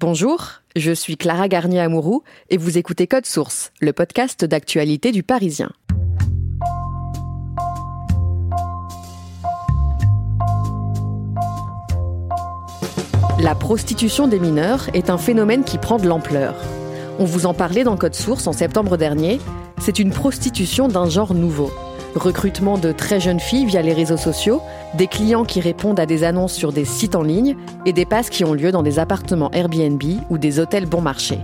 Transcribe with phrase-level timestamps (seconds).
[0.00, 5.70] Bonjour, je suis Clara Garnier-Amouroux et vous écoutez Code Source, le podcast d'actualité du Parisien.
[13.40, 16.54] La prostitution des mineurs est un phénomène qui prend de l'ampleur.
[17.18, 19.38] On vous en parlait dans Code Source en septembre dernier.
[19.82, 21.70] C'est une prostitution d'un genre nouveau.
[22.14, 24.60] Recrutement de très jeunes filles via les réseaux sociaux,
[24.94, 28.30] des clients qui répondent à des annonces sur des sites en ligne et des passes
[28.30, 31.38] qui ont lieu dans des appartements Airbnb ou des hôtels bon marché.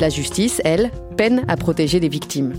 [0.00, 2.54] La justice, elle, peine à protéger les victimes.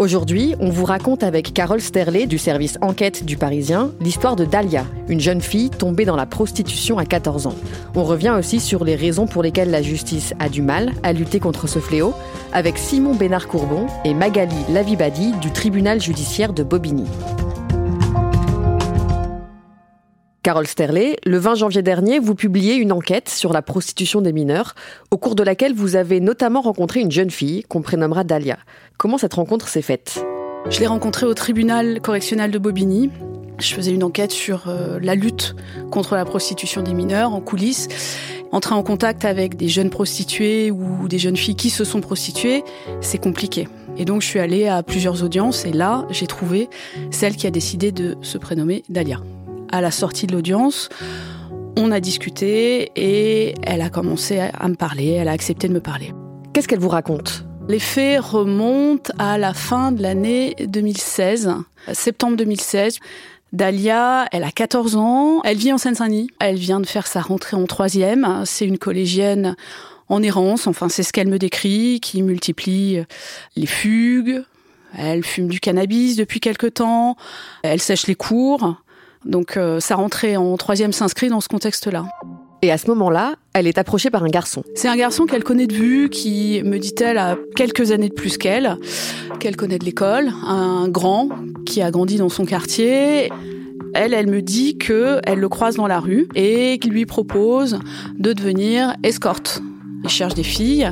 [0.00, 4.86] Aujourd'hui, on vous raconte avec Carole Sterlet du service Enquête du Parisien l'histoire de Dalia,
[5.10, 7.54] une jeune fille tombée dans la prostitution à 14 ans.
[7.94, 11.38] On revient aussi sur les raisons pour lesquelles la justice a du mal à lutter
[11.38, 12.14] contre ce fléau
[12.54, 17.04] avec Simon Bénard-Courbon et Magali Lavibadi du tribunal judiciaire de Bobigny.
[20.42, 24.74] Carole Sterlet, le 20 janvier dernier, vous publiez une enquête sur la prostitution des mineurs,
[25.10, 28.56] au cours de laquelle vous avez notamment rencontré une jeune fille qu'on prénommera Dalia.
[28.96, 30.24] Comment cette rencontre s'est faite?
[30.70, 33.10] Je l'ai rencontrée au tribunal correctionnel de Bobigny.
[33.58, 35.54] Je faisais une enquête sur euh, la lutte
[35.90, 37.88] contre la prostitution des mineurs en coulisses.
[38.50, 42.64] Entrer en contact avec des jeunes prostituées ou des jeunes filles qui se sont prostituées,
[43.02, 43.68] c'est compliqué.
[43.98, 46.70] Et donc je suis allée à plusieurs audiences et là, j'ai trouvé
[47.10, 49.20] celle qui a décidé de se prénommer Dalia
[49.72, 50.88] à la sortie de l'audience,
[51.76, 55.80] on a discuté et elle a commencé à me parler, elle a accepté de me
[55.80, 56.12] parler.
[56.52, 57.44] Qu'est-ce qu'elle vous raconte?
[57.68, 61.52] Les faits remontent à la fin de l'année 2016,
[61.92, 62.98] septembre 2016.
[63.52, 67.56] Dalia, elle a 14 ans, elle vit en Seine-Saint-Denis, elle vient de faire sa rentrée
[67.56, 69.56] en troisième, c'est une collégienne
[70.08, 73.02] en errance, enfin c'est ce qu'elle me décrit, qui multiplie
[73.56, 74.42] les fugues,
[74.96, 77.16] elle fume du cannabis depuis quelque temps,
[77.62, 78.76] elle sèche les cours,
[79.24, 82.04] donc euh, sa rentrée en troisième s'inscrit dans ce contexte-là.
[82.62, 84.62] Et à ce moment-là, elle est approchée par un garçon.
[84.74, 88.36] C'est un garçon qu'elle connaît de vue, qui, me dit-elle, a quelques années de plus
[88.36, 88.76] qu'elle,
[89.38, 91.30] qu'elle connaît de l'école, un grand
[91.64, 93.30] qui a grandi dans son quartier.
[93.94, 97.78] Elle, elle me dit que elle le croise dans la rue et qu'il lui propose
[98.18, 99.62] de devenir escorte.
[100.02, 100.90] Il cherche des filles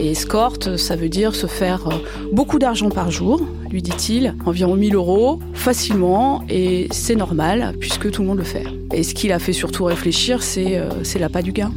[0.00, 1.94] et escorte, ça veut dire se faire euh,
[2.32, 3.40] beaucoup d'argent par jour,
[3.70, 8.64] lui dit-il, environ 1000 euros, facilement, et c'est normal puisque tout le monde le fait.
[8.92, 10.88] Et ce qui l'a fait surtout réfléchir, c'est euh,
[11.18, 11.72] l'appât du gain.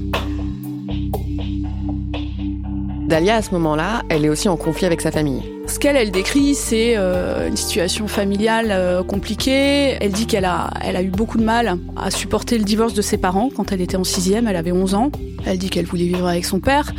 [3.14, 5.44] Dalia, à ce moment-là, elle est aussi en conflit avec sa famille.
[5.68, 9.98] Ce qu'elle, elle décrit, c'est euh, une situation familiale euh, compliquée.
[10.02, 13.04] Elle dit qu'elle a, elle a eu beaucoup de mal à supporter le divorce de
[13.04, 15.12] ses parents quand elle était en sixième, elle avait 11 ans.
[15.46, 16.92] Elle dit qu'elle voulait vivre avec son père,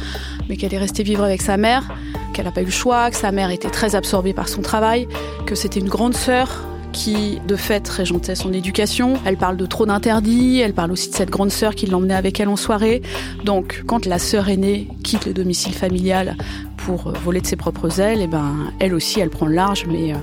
[0.49, 1.93] mais qu'elle est restée vivre avec sa mère,
[2.33, 5.09] qu'elle n'a pas eu le choix, que sa mère était très absorbée par son travail,
[5.47, 6.65] que c'était une grande sœur
[6.95, 9.15] qui, de fait, régentait son éducation.
[9.27, 12.41] Elle parle de trop d'interdits, elle parle aussi de cette grande sœur qui l'emmenait avec
[12.41, 13.03] elle en soirée.
[13.45, 16.37] Donc, quand la sœur aînée quitte le domicile familial
[16.79, 19.55] pour euh, voler de ses propres ailes, et eh ben, elle aussi, elle prend le
[19.55, 20.17] large, mais euh,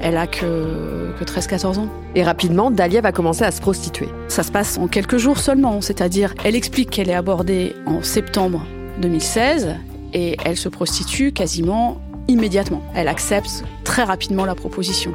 [0.00, 1.88] elle a que, que 13-14 ans.
[2.14, 4.08] Et rapidement, Dalia va commencer à se prostituer.
[4.26, 8.66] Ça se passe en quelques jours seulement, c'est-à-dire, elle explique qu'elle est abordée en septembre
[9.00, 9.76] 2016
[10.14, 12.82] et elle se prostitue quasiment immédiatement.
[12.94, 15.12] Elle accepte très rapidement la proposition.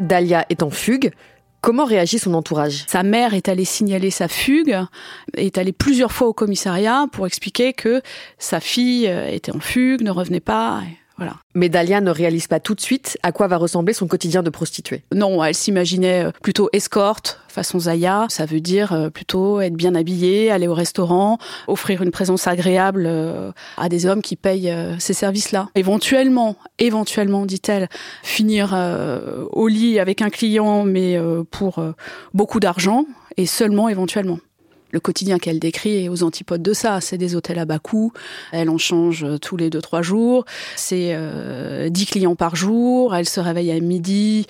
[0.00, 1.12] Dalia est en fugue.
[1.60, 2.84] Comment réagit son entourage?
[2.86, 4.78] Sa mère est allée signaler sa fugue,
[5.36, 8.02] est allée plusieurs fois au commissariat pour expliquer que
[8.38, 10.82] sa fille était en fugue, ne revenait pas.
[11.16, 11.36] Voilà.
[11.54, 14.50] Mais Dalia ne réalise pas tout de suite à quoi va ressembler son quotidien de
[14.50, 15.02] prostituée.
[15.14, 18.26] Non, elle s'imaginait euh, plutôt escorte, façon Zaya.
[18.28, 21.38] Ça veut dire euh, plutôt être bien habillée, aller au restaurant,
[21.68, 25.68] offrir une présence agréable euh, à des hommes qui payent ces services-là.
[25.74, 27.88] Éventuellement, éventuellement, dit-elle,
[28.22, 28.76] finir
[29.52, 31.18] au lit avec un client, mais
[31.50, 31.82] pour
[32.34, 33.06] beaucoup d'argent,
[33.36, 34.38] et seulement éventuellement
[34.90, 37.00] le quotidien qu'elle décrit est aux antipodes de ça.
[37.00, 38.12] C'est des hôtels à bas coût,
[38.52, 40.44] elle en change euh, tous les deux trois jours,
[40.76, 44.46] c'est euh, 10 clients par jour, elle se réveille à midi,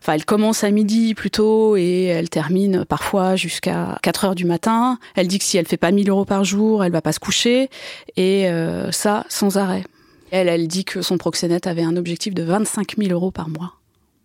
[0.00, 4.98] enfin elle commence à midi plutôt et elle termine parfois jusqu'à 4 heures du matin.
[5.16, 7.20] Elle dit que si elle fait pas 1000 euros par jour, elle va pas se
[7.20, 7.68] coucher
[8.16, 9.84] et euh, ça sans arrêt.
[10.30, 13.79] Elle, elle dit que son proxénète avait un objectif de 25 000 euros par mois.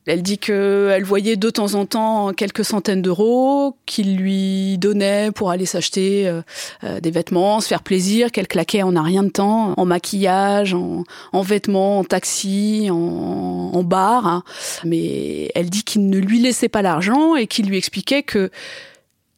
[0.07, 5.49] Elle dit qu'elle voyait de temps en temps quelques centaines d'euros qu'il lui donnait pour
[5.49, 6.41] aller s'acheter euh,
[6.83, 10.75] euh, des vêtements, se faire plaisir, qu'elle claquait en a rien de temps, en maquillage,
[10.75, 12.95] en, vêtements, en taxi, en,
[13.73, 14.27] en bar.
[14.27, 14.43] Hein.
[14.83, 18.51] Mais elle dit qu'il ne lui laissait pas l'argent et qu'il lui expliquait que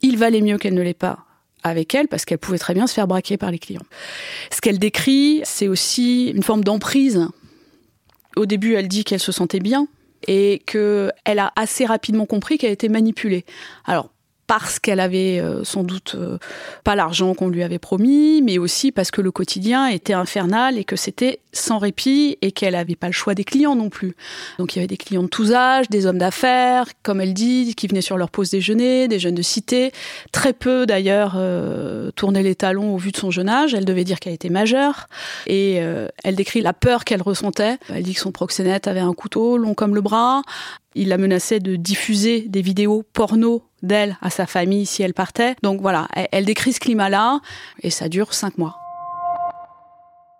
[0.01, 1.19] il valait mieux qu'elle ne l'ait pas
[1.63, 3.85] avec elle parce qu'elle pouvait très bien se faire braquer par les clients.
[4.51, 7.27] Ce qu'elle décrit, c'est aussi une forme d'emprise.
[8.35, 9.87] Au début, elle dit qu'elle se sentait bien
[10.27, 13.45] et qu'elle a assez rapidement compris qu'elle était manipulée.
[13.85, 14.11] Alors,
[14.47, 16.37] parce qu'elle avait euh, sans doute euh,
[16.85, 20.85] pas l'argent qu'on lui avait promis, mais aussi parce que le quotidien était infernal et
[20.85, 24.15] que c'était sans répit et qu'elle n'avait pas le choix des clients non plus.
[24.57, 27.75] Donc il y avait des clients de tous âges, des hommes d'affaires, comme elle dit,
[27.75, 29.91] qui venaient sur leur pause déjeuner, des jeunes de cité.
[30.31, 33.73] Très peu d'ailleurs euh, tournaient les talons au vu de son jeune âge.
[33.73, 35.07] Elle devait dire qu'elle était majeure
[35.45, 35.75] et
[36.23, 37.77] elle décrit la peur qu'elle ressentait.
[37.89, 40.41] Elle dit que son proxénète avait un couteau long comme le bras.
[40.99, 45.55] Il la menaçait de diffuser des vidéos porno d'elle à sa famille si elle partait.
[45.61, 47.39] Donc voilà, elle, décrit ce climat-là
[47.83, 48.75] et ça dure cinq mois.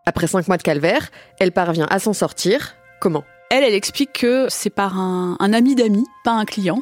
[0.08, 2.76] Après cinq mois de calvaire, elle parvient à s'en sortir.
[3.00, 3.24] Comment?
[3.52, 6.82] Elle, elle explique que c'est par un, un ami d'amis, pas un client,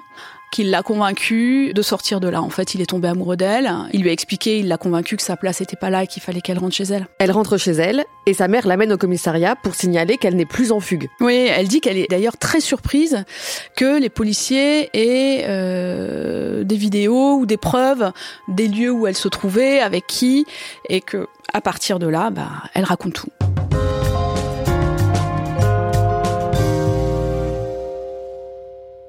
[0.55, 2.41] qu'il l'a convaincu de sortir de là.
[2.41, 3.69] En fait, il est tombé amoureux d'elle.
[3.91, 6.23] Il lui a expliqué, il l'a convaincu que sa place n'était pas là et qu'il
[6.23, 7.07] fallait qu'elle rentre chez elle.
[7.19, 10.71] Elle rentre chez elle et sa mère l'amène au commissariat pour signaler qu'elle n'est plus
[10.71, 11.09] en fugue.
[11.19, 13.25] Oui, elle dit qu'elle est d'ailleurs très surprise
[13.75, 18.13] que les policiers aient euh, des vidéos ou des preuves
[18.47, 20.45] des lieux où elle se trouvait, avec qui,
[20.87, 23.29] et que à partir de là, bah, elle raconte tout.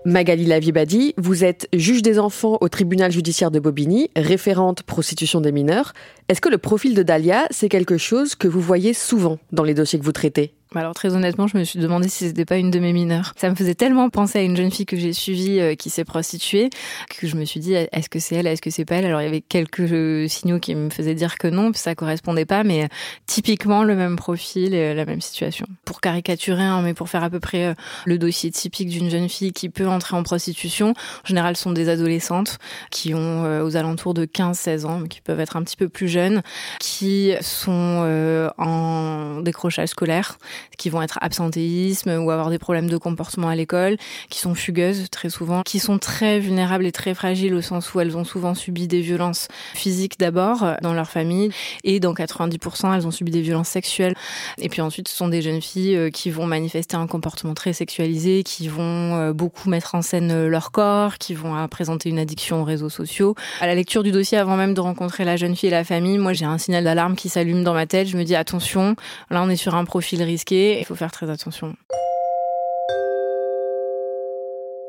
[0.06, 5.50] Magali Lavibadi, vous êtes juge des enfants au tribunal judiciaire de Bobigny, référente prostitution des
[5.50, 5.94] mineurs.
[6.28, 9.74] Est-ce que le profil de Dalia, c'est quelque chose que vous voyez souvent dans les
[9.74, 10.54] dossiers que vous traitez?
[10.80, 13.32] Alors très honnêtement, je me suis demandé si c'était pas une de mes mineures.
[13.36, 16.04] Ça me faisait tellement penser à une jeune fille que j'ai suivie euh, qui s'est
[16.04, 16.70] prostituée
[17.08, 19.20] que je me suis dit est-ce que c'est elle, est-ce que c'est pas elle Alors
[19.20, 22.64] il y avait quelques euh, signaux qui me faisaient dire que non, ça correspondait pas,
[22.64, 22.88] mais euh,
[23.26, 25.66] typiquement le même profil et la même situation.
[25.84, 27.74] Pour caricaturer, hein, mais pour faire à peu près
[28.04, 31.72] le dossier typique d'une jeune fille qui peut entrer en prostitution, en général, ce sont
[31.72, 32.58] des adolescentes
[32.90, 36.42] qui ont aux alentours de 15-16 ans, qui peuvent être un petit peu plus jeunes,
[36.80, 40.38] qui sont en décrochage scolaire
[40.78, 43.96] qui vont être absentéisme ou avoir des problèmes de comportement à l'école,
[44.30, 48.00] qui sont fugueuses très souvent, qui sont très vulnérables et très fragiles au sens où
[48.00, 51.50] elles ont souvent subi des violences physiques d'abord dans leur famille
[51.84, 54.14] et dans 90% elles ont subi des violences sexuelles.
[54.58, 57.72] Et puis ensuite ce sont des jeunes filles euh, qui vont manifester un comportement très
[57.72, 62.18] sexualisé, qui vont euh, beaucoup mettre en scène euh, leur corps, qui vont présenter une
[62.18, 63.34] addiction aux réseaux sociaux.
[63.60, 66.18] À la lecture du dossier avant même de rencontrer la jeune fille et la famille,
[66.18, 68.08] moi j'ai un signal d'alarme qui s'allume dans ma tête.
[68.08, 68.96] Je me dis attention,
[69.30, 71.74] là on est sur un profil risqué il faut faire très attention.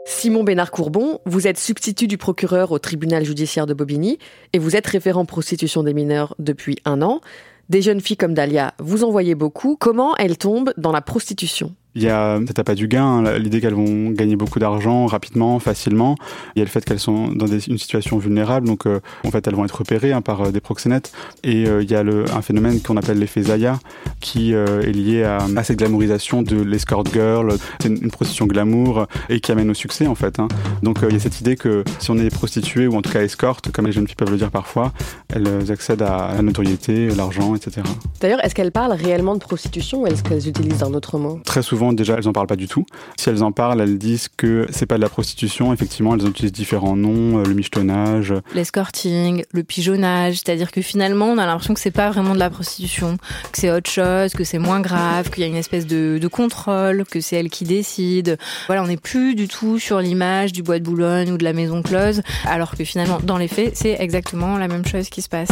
[0.06, 4.20] Simon Bénard-Courbon, vous êtes substitut du procureur au tribunal judiciaire de Bobigny
[4.54, 7.22] et vous êtes référent prostitution des mineurs depuis un an.
[7.70, 9.76] Des jeunes filles comme Dalia, vous en voyez beaucoup.
[9.76, 11.76] Comment elles tombent dans la prostitution?
[11.98, 15.58] Il y a peut-être pas du gain, hein, l'idée qu'elles vont gagner beaucoup d'argent rapidement,
[15.60, 16.16] facilement.
[16.56, 19.48] Il y a le fait qu'elles sont dans une situation vulnérable, donc euh, en fait
[19.48, 21.12] elles vont être repérées hein, par euh, des proxénètes.
[21.44, 23.80] Et euh, il y a le, un phénomène qu'on appelle l'effet Zaya,
[24.20, 27.56] qui est lié à, à, cette glamourisation de l'escort girl.
[27.82, 30.40] C'est une, prostitution glamour et qui amène au succès en fait.
[30.40, 30.48] Hein.
[30.84, 33.22] Donc il y a cette idée que si on est prostituée ou en tout cas
[33.22, 34.94] escorte, comme les jeunes filles peuvent le dire parfois,
[35.34, 37.82] elles accèdent à la notoriété, l'argent, etc.
[38.22, 41.40] D'ailleurs, est-ce qu'elles parlent réellement de prostitution ou est-ce qu'elles utilisent un autre mot?
[41.44, 42.86] Très souvent déjà, elles en parlent pas du tout.
[43.18, 45.74] Si elles en parlent, elles disent que c'est pas de la prostitution.
[45.74, 48.34] Effectivement, elles utilisent différents noms, euh, le michetonnage.
[48.54, 50.36] L'escorting, le pigeonnage.
[50.36, 53.18] C'est-à-dire que finalement, on a l'impression que c'est pas vraiment de la prostitution,
[53.52, 56.28] que c'est autre chose, que c'est moins grave, qu'il y a une espèce de, de
[56.28, 58.38] contrôle, que c'est elle qui décide.
[58.68, 61.54] Voilà, on n'est plus du tout sur l'image du bois de Boulogne ou de la
[61.54, 65.30] maison close, alors que finalement, dans les faits, c'est exactement la même chose qui se
[65.30, 65.50] passe.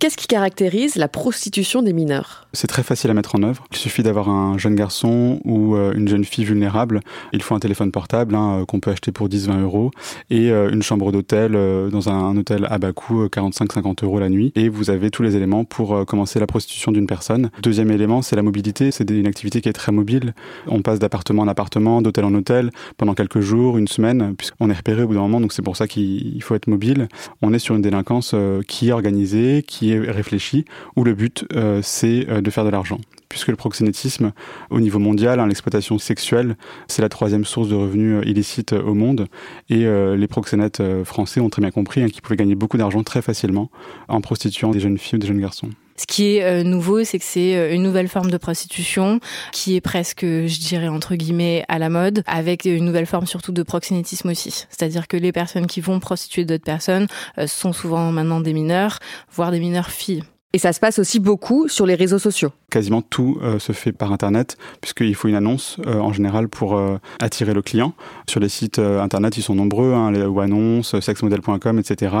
[0.00, 2.46] Qu'est-ce qui caractérise la prostitution des mineurs?
[2.54, 3.66] C'est très facile à mettre en œuvre.
[3.70, 7.00] Il suffit d'avoir un jeune garçon ou euh, une jeune fille vulnérable.
[7.34, 9.90] Il faut un téléphone portable hein, euh, qu'on peut acheter pour 10-20 euros
[10.30, 14.52] et euh, une chambre d'hôtel dans un, hôtel à bas coût, 45-50 euros la nuit.
[14.54, 17.50] Et vous avez tous les éléments pour commencer la prostitution d'une personne.
[17.62, 18.92] Deuxième élément, c'est la mobilité.
[18.92, 20.32] C'est une activité qui est très mobile.
[20.66, 24.74] On passe d'appartement en appartement, d'hôtel en hôtel pendant quelques jours, une semaine, puisqu'on est
[24.74, 25.42] repéré au bout d'un moment.
[25.42, 27.08] Donc c'est pour ça qu'il faut être mobile.
[27.42, 28.34] On est sur une délinquance
[28.66, 30.64] qui est organisée, qui réfléchi,
[30.96, 32.98] où le but, euh, c'est euh, de faire de l'argent.
[33.28, 34.32] Puisque le proxénétisme,
[34.70, 36.56] au niveau mondial, hein, l'exploitation sexuelle,
[36.88, 39.26] c'est la troisième source de revenus euh, illicites au monde.
[39.68, 43.22] Et les proxénètes français ont très bien compris hein, qu'ils pouvaient gagner beaucoup d'argent très
[43.22, 43.70] facilement
[44.08, 45.70] en prostituant des jeunes filles ou des jeunes garçons.
[46.00, 49.20] Ce qui est nouveau, c'est que c'est une nouvelle forme de prostitution
[49.52, 53.52] qui est presque, je dirais entre guillemets, à la mode, avec une nouvelle forme surtout
[53.52, 54.64] de proxénétisme aussi.
[54.70, 57.06] C'est-à-dire que les personnes qui vont prostituer d'autres personnes
[57.46, 58.98] sont souvent maintenant des mineurs,
[59.30, 60.24] voire des mineurs filles.
[60.52, 62.50] Et ça se passe aussi beaucoup sur les réseaux sociaux.
[62.70, 66.76] Quasiment tout euh, se fait par Internet, puisqu'il faut une annonce euh, en général pour
[66.76, 67.94] euh, attirer le client.
[68.28, 72.16] Sur les sites Internet, ils sont nombreux, hein, les, annonces, sexmodel.com, etc.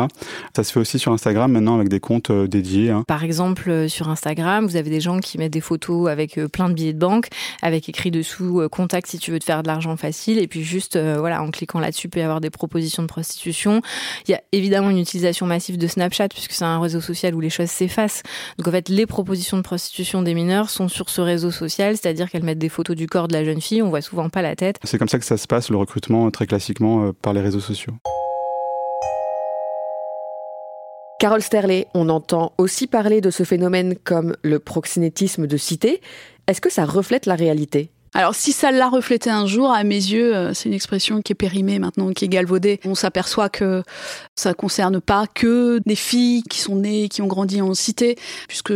[0.54, 2.90] Ça se fait aussi sur Instagram maintenant avec des comptes dédiés.
[2.90, 3.02] Hein.
[3.08, 6.74] Par exemple, sur Instagram, vous avez des gens qui mettent des photos avec plein de
[6.74, 7.28] billets de banque,
[7.62, 10.96] avec écrit dessous contact si tu veux te faire de l'argent facile, et puis juste,
[10.96, 13.82] voilà, en cliquant là-dessus, peut y avoir des propositions de prostitution.
[14.28, 17.40] Il y a évidemment une utilisation massive de Snapchat, puisque c'est un réseau social où
[17.40, 18.19] les choses s'effacent.
[18.58, 22.30] Donc en fait, les propositions de prostitution des mineurs sont sur ce réseau social, c'est-à-dire
[22.30, 24.56] qu'elles mettent des photos du corps de la jeune fille, on voit souvent pas la
[24.56, 24.76] tête.
[24.84, 27.60] C'est comme ça que ça se passe, le recrutement, très classiquement, euh, par les réseaux
[27.60, 27.94] sociaux.
[31.20, 36.00] Carole Sterlet, on entend aussi parler de ce phénomène comme le proxénétisme de cité.
[36.46, 37.90] Est-ce que ça reflète la réalité?
[38.12, 41.32] Alors si ça l'a reflété un jour, à mes yeux, euh, c'est une expression qui
[41.32, 42.80] est périmée maintenant, qui est galvaudée.
[42.84, 43.84] On s'aperçoit que
[44.34, 48.16] ça concerne pas que des filles qui sont nées, qui ont grandi en cité,
[48.48, 48.72] puisque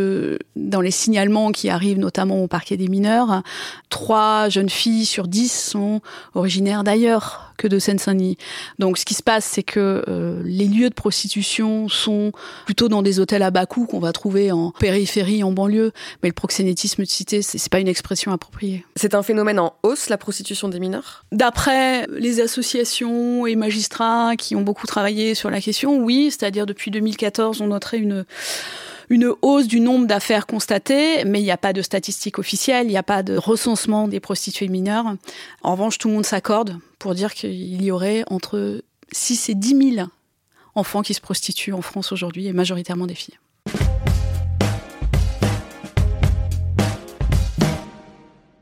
[0.54, 3.42] dans les signalements qui arrivent notamment au parquet des mineurs,
[3.90, 6.00] trois jeunes filles sur dix sont
[6.34, 8.37] originaires d'ailleurs que de Seine-Saint-Denis.
[8.78, 12.32] Donc ce qui se passe, c'est que euh, les lieux de prostitution sont
[12.64, 15.92] plutôt dans des hôtels à bas coût qu'on va trouver en périphérie, en banlieue,
[16.23, 18.84] mais le proxénétisme de cité, c'est pas une expression appropriée.
[18.96, 21.25] C'est un phénomène en hausse, la prostitution des mineurs?
[21.32, 26.90] D'après les associations et magistrats qui ont beaucoup travaillé sur la question, oui, c'est-à-dire depuis
[26.90, 28.25] 2014, on noterait une
[29.11, 32.90] une hausse du nombre d'affaires constatées, mais il n'y a pas de statistiques officielles, il
[32.90, 35.14] n'y a pas de recensement des prostituées mineures.
[35.62, 38.82] En revanche, tout le monde s'accorde pour dire qu'il y aurait entre
[39.12, 40.08] 6 et 10 000
[40.75, 43.38] enfants qui se prostituent en France aujourd'hui, et majoritairement des filles.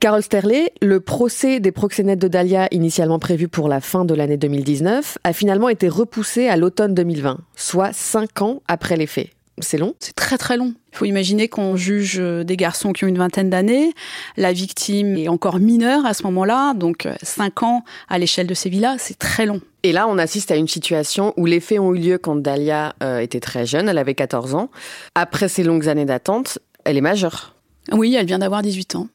[0.02, 4.36] Carole Sterlet, le procès des proxénètes de Dahlia, initialement prévu pour la fin de l'année
[4.36, 9.30] 2019, a finalement été repoussé à l'automne 2020, soit cinq ans après les faits.
[9.58, 10.74] C'est long C'est très très long.
[10.92, 13.92] Il faut imaginer qu'on juge euh, des garçons qui ont une vingtaine d'années.
[14.36, 18.54] La victime est encore mineure à ce moment-là, donc euh, cinq ans à l'échelle de
[18.54, 19.60] ces villas, c'est très long.
[19.82, 22.94] Et là, on assiste à une situation où les faits ont eu lieu quand Dahlia
[23.02, 24.70] euh, était très jeune, elle avait 14 ans.
[25.14, 27.54] Après ces longues années d'attente, elle est majeure.
[27.92, 29.08] Oui, elle vient d'avoir 18 ans.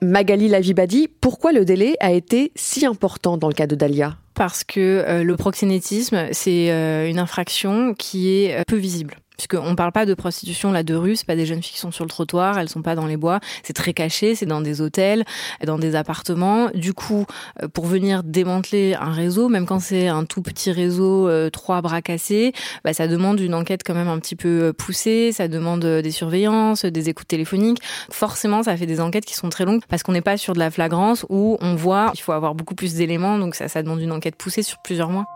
[0.00, 4.16] Magali Lavibadi, pourquoi le délai a été si important dans le cas de Dahlia?
[4.34, 6.68] Parce que le proxénétisme, c'est
[7.08, 9.16] une infraction qui est peu visible.
[9.36, 11.80] Puisqu'on ne parle pas de prostitution là de rue, c'est pas des jeunes filles qui
[11.80, 14.60] sont sur le trottoir, elles sont pas dans les bois, c'est très caché, c'est dans
[14.60, 15.24] des hôtels,
[15.66, 16.70] dans des appartements.
[16.74, 17.26] Du coup,
[17.62, 21.82] euh, pour venir démanteler un réseau, même quand c'est un tout petit réseau, euh, trois
[21.82, 22.52] bras cassés,
[22.84, 26.10] bah, ça demande une enquête quand même un petit peu euh, poussée, ça demande des
[26.12, 27.80] surveillances, des écoutes téléphoniques.
[28.10, 30.60] Forcément, ça fait des enquêtes qui sont très longues parce qu'on n'est pas sur de
[30.60, 34.00] la flagrance où on voit, il faut avoir beaucoup plus d'éléments, donc ça, ça demande
[34.00, 35.26] une enquête poussée sur plusieurs mois.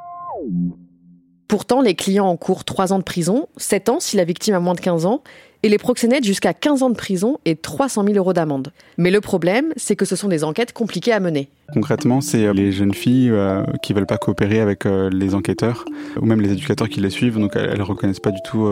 [1.48, 4.74] Pourtant, les clients encourent 3 ans de prison, 7 ans si la victime a moins
[4.74, 5.22] de 15 ans,
[5.62, 8.70] et les proxénètes jusqu'à 15 ans de prison et 300 000 euros d'amende.
[8.98, 11.48] Mais le problème, c'est que ce sont des enquêtes compliquées à mener.
[11.74, 15.84] Concrètement, c'est euh, les jeunes filles euh, qui veulent pas coopérer avec euh, les enquêteurs
[16.18, 18.66] ou même les éducateurs qui les suivent, donc elles, elles reconnaissent pas du tout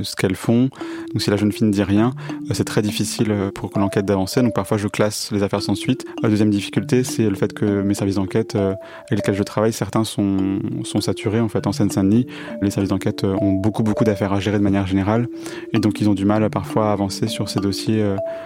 [0.00, 0.68] ce qu'elles font.
[1.12, 2.12] Donc si la jeune fille ne dit rien,
[2.52, 4.40] c'est très difficile pour l'enquête d'avancer.
[4.42, 6.04] Donc parfois je classe les affaires sans suite.
[6.22, 8.78] La deuxième difficulté, c'est le fait que mes services d'enquête avec
[9.10, 12.26] lesquels je travaille, certains sont, sont saturés en fait en Seine-Saint-Denis.
[12.62, 15.28] Les services d'enquête ont beaucoup beaucoup d'affaires à gérer de manière générale
[15.72, 18.04] et donc ils ont du mal parfois à avancer sur ces dossiers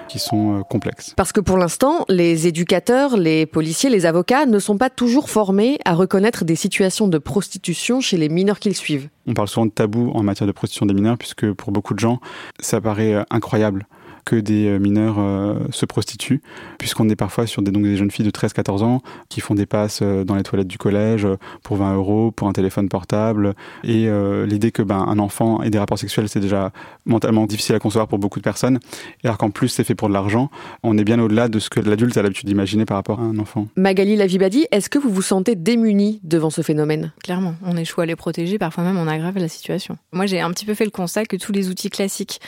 [0.09, 1.15] qui sont complexes.
[1.17, 5.79] Parce que pour l'instant, les éducateurs, les policiers les avocats ne sont pas toujours formés
[5.85, 9.09] à reconnaître des situations de prostitution chez les mineurs qu'ils suivent.
[9.27, 11.99] On parle souvent de tabou en matière de prostitution des mineurs, puisque pour beaucoup de
[11.99, 12.21] gens,
[12.61, 13.87] ça paraît euh, incroyable
[14.25, 16.43] que des euh, mineurs euh, se prostituent,
[16.79, 19.67] puisqu'on est parfois sur des, donc, des jeunes filles de 13-14 ans qui font des
[19.67, 21.27] passes euh, dans les toilettes du collège
[21.63, 23.55] pour 20 euros, pour un téléphone portable.
[23.85, 24.09] Et
[24.47, 26.73] l'idée que ben, un enfant ait des rapports sexuels, c'est déjà
[27.07, 28.79] mentalement difficile à concevoir pour beaucoup de personnes.
[29.23, 30.51] Et alors qu'en plus, c'est fait pour de l'argent,
[30.83, 33.39] on est bien au-delà de ce que l'adulte a l'habitude d'imaginer par rapport à un
[33.39, 33.69] enfant.
[33.77, 37.13] Magali Lavibadi, est-ce que vous vous sentez démunie devant ce phénomène?
[37.23, 39.97] Clairement, on échoue à les protéger, parfois même on aggrave la situation.
[40.13, 42.41] Moi, j'ai un petit peu fait le constat que tous les outils classiques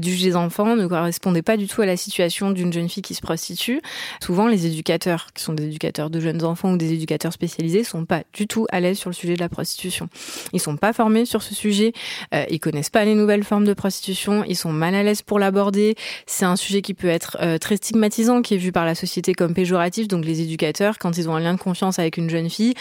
[0.00, 2.88] du juge des enfants ne correspondent correspondait pas du tout à la situation d'une jeune
[2.88, 3.82] fille qui se prostitue.
[4.22, 8.06] Souvent, les éducateurs, qui sont des éducateurs de jeunes enfants ou des éducateurs spécialisés, sont
[8.06, 10.08] pas du tout à l'aise sur le sujet de la prostitution.
[10.54, 11.92] Ils sont pas formés sur ce sujet,
[12.34, 15.38] euh, ils connaissent pas les nouvelles formes de prostitution, ils sont mal à l'aise pour
[15.38, 15.94] l'aborder.
[16.26, 19.34] C'est un sujet qui peut être euh, très stigmatisant, qui est vu par la société
[19.34, 20.08] comme péjoratif.
[20.08, 22.74] Donc les éducateurs, quand ils ont un lien de confiance avec une jeune fille,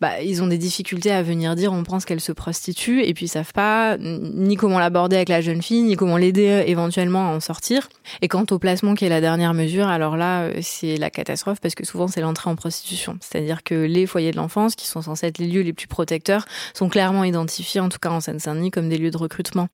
[0.00, 3.26] bah, ils ont des difficultés à venir dire on pense qu'elle se prostitue et puis
[3.26, 7.28] ils savent pas ni comment l'aborder avec la jeune fille, ni comment l'aider euh, éventuellement
[7.28, 7.81] à en sortir.
[8.20, 11.60] Et quant au placement qui est la dernière mesure, alors là, euh, c'est la catastrophe
[11.60, 13.16] parce que souvent c'est l'entrée en prostitution.
[13.20, 16.46] C'est-à-dire que les foyers de l'enfance, qui sont censés être les lieux les plus protecteurs,
[16.74, 19.68] sont clairement identifiés, en tout cas en Seine-Saint-Denis, comme des lieux de recrutement.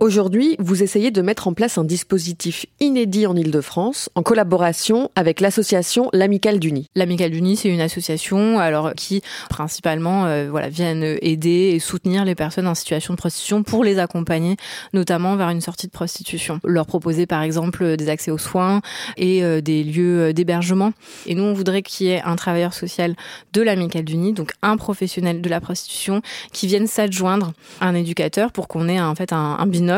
[0.00, 5.40] Aujourd'hui, vous essayez de mettre en place un dispositif inédit en Ile-de-France en collaboration avec
[5.42, 6.86] l'association L'Amicale du Nid.
[6.94, 12.24] L'Amicale du Nid, c'est une association alors qui principalement euh, voilà viennent aider et soutenir
[12.24, 14.56] les personnes en situation de prostitution pour les accompagner
[14.94, 16.60] notamment vers une sortie de prostitution.
[16.64, 18.80] Leur proposer par exemple des accès aux soins
[19.18, 20.94] et euh, des lieux euh, d'hébergement.
[21.26, 23.16] Et nous, on voudrait qu'il y ait un travailleur social
[23.52, 26.22] de l'Amicale du Nid, donc un professionnel de la prostitution
[26.54, 27.52] qui vienne s'adjoindre
[27.82, 29.89] à un éducateur pour qu'on ait en fait un binôme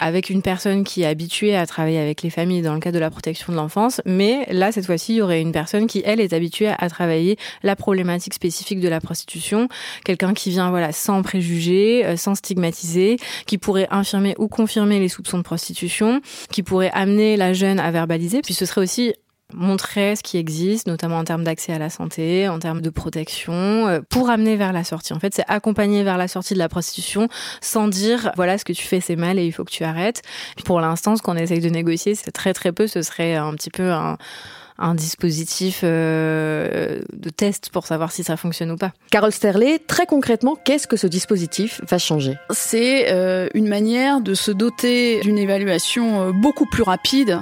[0.00, 3.00] avec une personne qui est habituée à travailler avec les familles dans le cadre de
[3.00, 4.00] la protection de l'enfance.
[4.04, 7.36] Mais là, cette fois-ci, il y aurait une personne qui, elle, est habituée à travailler
[7.62, 9.68] la problématique spécifique de la prostitution.
[10.04, 15.08] Quelqu'un qui vient, voilà, sans préjugés, euh, sans stigmatiser, qui pourrait infirmer ou confirmer les
[15.08, 18.42] soupçons de prostitution, qui pourrait amener la jeune à verbaliser.
[18.42, 19.14] Puis ce serait aussi
[19.52, 23.86] montrer ce qui existe, notamment en termes d'accès à la santé, en termes de protection,
[23.86, 25.12] euh, pour amener vers la sortie.
[25.12, 27.28] En fait, c'est accompagner vers la sortie de la prostitution
[27.60, 30.22] sans dire voilà ce que tu fais c'est mal et il faut que tu arrêtes.
[30.64, 32.86] Pour l'instant, ce qu'on essaye de négocier, c'est très très peu.
[32.86, 34.18] Ce serait un petit peu un
[34.78, 38.92] un dispositif euh, de test pour savoir si ça fonctionne ou pas.
[39.10, 42.34] Carole Sterlet, très concrètement, qu'est-ce que ce dispositif va changer?
[42.50, 47.40] C'est euh, une manière de se doter d'une évaluation beaucoup plus rapide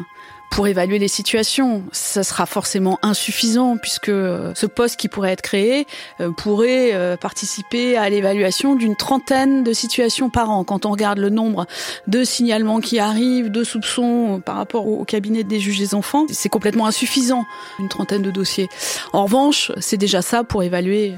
[0.54, 1.82] pour évaluer les situations.
[1.90, 5.84] Ça sera forcément insuffisant puisque ce poste qui pourrait être créé
[6.20, 10.62] euh, pourrait euh, participer à l'évaluation d'une trentaine de situations par an.
[10.62, 11.66] Quand on regarde le nombre
[12.06, 16.48] de signalements qui arrivent, de soupçons par rapport au cabinet des juges des enfants, c'est
[16.48, 17.44] complètement insuffisant,
[17.80, 18.68] une trentaine de dossiers.
[19.12, 21.14] En revanche, c'est déjà ça pour évaluer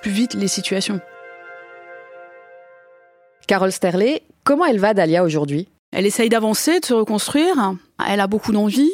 [0.00, 1.00] plus vite les situations.
[3.46, 5.68] Carole Sterlet, comment elle va Dalia aujourd'hui?
[5.92, 7.74] Elle essaye d'avancer, de se reconstruire.
[8.08, 8.90] Elle a beaucoup d'envie.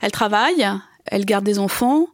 [0.00, 0.66] Elle travaille.
[1.06, 2.06] Elle garde des enfants.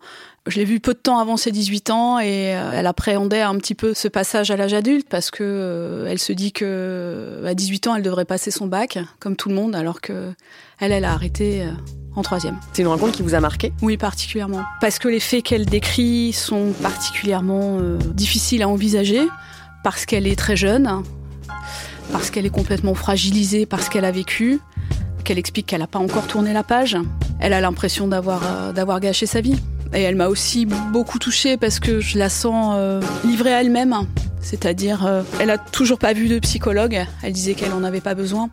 [0.47, 3.57] Je l'ai vue peu de temps avant ses 18 ans et euh, elle appréhendait un
[3.57, 7.54] petit peu ce passage à l'âge adulte parce que euh, elle se dit que à
[7.54, 10.32] 18 ans elle devrait passer son bac comme tout le monde alors que
[10.78, 11.73] elle elle a arrêté euh,
[12.15, 12.61] en troisième.
[12.73, 13.73] C'est une rencontre qui vous a marqué?
[13.82, 14.63] Oui, particulièrement.
[14.80, 17.78] Parce que les faits qu'elle décrit sont particulièrement
[18.15, 19.28] difficiles à envisager,
[19.84, 21.02] parce qu'elle est très jeune,
[22.13, 24.61] parce qu'elle est complètement fragilisée parce qu'elle a vécu,
[25.26, 26.97] qu'elle explique qu'elle n'a pas encore tourné la page.
[27.41, 29.60] Elle a l'impression d'avoir euh, d'avoir gâché sa vie.
[29.93, 33.95] Et elle m'a aussi beaucoup touchée parce que je la sens euh, livrée à elle-même.
[34.41, 37.04] C'est-à-dire, euh, elle a toujours pas vu de psychologue.
[37.23, 38.50] Elle disait qu'elle en avait pas besoin.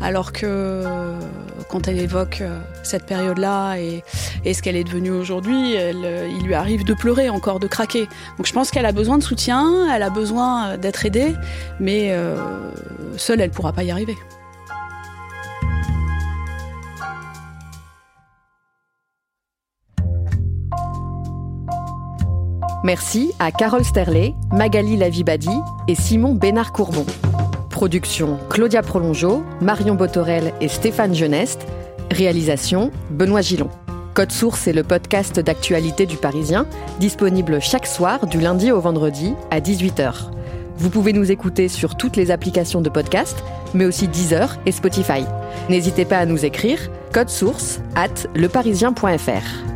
[0.00, 0.84] Alors que
[1.70, 2.42] quand elle évoque
[2.82, 4.04] cette période-là et,
[4.52, 8.06] ce qu'elle est devenue aujourd'hui, il lui arrive de pleurer encore, de craquer.
[8.36, 11.34] Donc je pense qu'elle a besoin de soutien, elle a besoin d'être aidée,
[11.80, 12.14] mais
[13.16, 14.16] seule, elle pourra pas y arriver.
[22.86, 25.50] Merci à Carole Sterlet, Magali Lavibadi
[25.88, 27.04] et Simon Bénard-Courbon.
[27.68, 31.66] Production Claudia Prolongeau, Marion Botorel et Stéphane Geneste.
[32.12, 33.70] Réalisation Benoît Gillon.
[34.14, 36.64] Code Source est le podcast d'actualité du Parisien,
[37.00, 40.30] disponible chaque soir du lundi au vendredi à 18h.
[40.76, 43.42] Vous pouvez nous écouter sur toutes les applications de podcast,
[43.74, 45.24] mais aussi Deezer et Spotify.
[45.68, 46.78] N'hésitez pas à nous écrire
[47.12, 49.75] code source at leparisien.fr.